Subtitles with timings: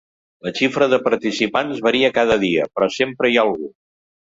[0.45, 3.73] La xifra de participants varia cada dia, però sempre hi ha algú.